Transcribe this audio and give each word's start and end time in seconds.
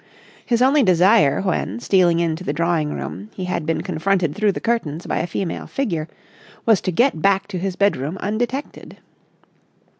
His 0.43 0.63
only 0.63 0.81
desire 0.81 1.41
when, 1.43 1.79
stealing 1.79 2.19
into 2.19 2.43
the 2.43 2.53
drawing 2.53 2.91
room 2.91 3.29
he 3.35 3.43
had 3.45 3.67
been 3.67 3.81
confronted 3.81 4.33
through 4.33 4.51
the 4.53 4.59
curtains 4.59 5.05
by 5.05 5.19
a 5.19 5.27
female 5.27 5.67
figure, 5.67 6.07
was 6.65 6.81
to 6.81 6.91
get 6.91 7.21
back 7.21 7.45
to 7.49 7.59
his 7.59 7.75
bedroom 7.75 8.17
undetected. 8.17 8.97